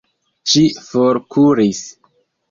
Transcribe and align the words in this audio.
Ŝi 0.53 0.61
forkuris. 0.85 1.81